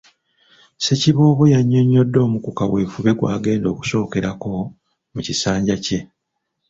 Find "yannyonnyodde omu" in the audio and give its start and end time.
1.53-2.37